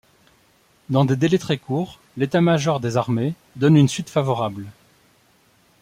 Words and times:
Dans 0.89 1.05
des 1.05 1.15
délais 1.15 1.37
très 1.37 1.59
courts, 1.59 1.99
l'état-major 2.17 2.79
des 2.79 2.97
Armées 2.97 3.35
donne 3.55 3.77
une 3.77 3.87
suite 3.87 4.09
favorable. 4.09 4.65